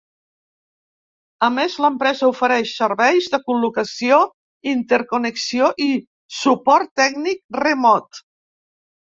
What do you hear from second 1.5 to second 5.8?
més, l'empresa ofereix serveis de col·locació, interconnexió